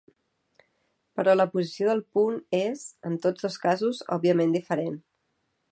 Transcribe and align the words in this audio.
Però 1.19 1.35
la 1.35 1.45
posició 1.51 1.91
del 1.91 2.01
punt 2.17 2.41
és, 2.61 2.85
en 3.11 3.21
tots 3.27 3.47
dos 3.47 3.63
casos, 3.67 4.03
òbviament 4.19 4.57
diferent. 4.59 4.97